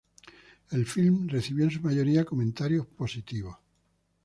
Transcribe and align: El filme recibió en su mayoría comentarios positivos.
El 0.71 0.87
filme 0.87 1.31
recibió 1.31 1.63
en 1.65 1.69
su 1.69 1.79
mayoría 1.79 2.25
comentarios 2.25 2.87
positivos. 2.87 3.57